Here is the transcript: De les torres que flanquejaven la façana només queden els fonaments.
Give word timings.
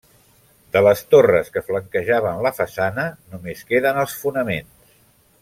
De 0.77 0.81
les 0.85 1.03
torres 1.13 1.51
que 1.57 1.63
flanquejaven 1.67 2.41
la 2.47 2.53
façana 2.61 3.07
només 3.35 3.63
queden 3.75 4.01
els 4.07 4.19
fonaments. 4.25 4.91